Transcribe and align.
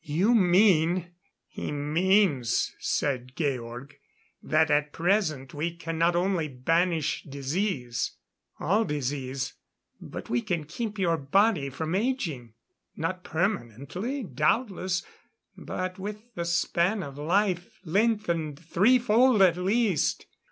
"You 0.03 0.33
mean" 0.33 1.13
"He 1.47 1.71
means," 1.71 2.75
said 2.79 3.35
Georg, 3.37 3.99
"that 4.41 4.71
at 4.71 4.93
present 4.93 5.53
we 5.53 5.75
cannot 5.75 6.15
only 6.15 6.47
banish 6.47 7.21
disease 7.21 8.13
all 8.59 8.83
disease 8.83 9.53
but 10.01 10.27
we 10.27 10.41
can 10.41 10.63
keep 10.63 10.97
your 10.97 11.17
body 11.17 11.69
from 11.69 11.93
aging. 11.93 12.55
Not 12.95 13.23
permanently, 13.23 14.23
doubtless 14.23 15.03
but 15.55 15.99
with 15.99 16.33
the 16.33 16.45
span 16.45 17.03
of 17.03 17.19
life 17.19 17.79
lengthened 17.85 18.57
threefold 18.57 19.43
at 19.43 19.55
least. 19.55 20.25